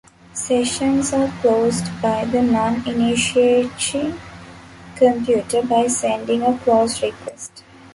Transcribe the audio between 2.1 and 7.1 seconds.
the non-initiating computer by sending a close